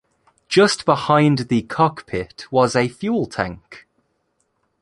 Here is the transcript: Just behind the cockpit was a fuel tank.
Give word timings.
Just 0.49 0.83
behind 0.83 1.37
the 1.47 1.61
cockpit 1.61 2.47
was 2.49 2.75
a 2.75 2.87
fuel 2.87 3.27
tank. 3.27 3.85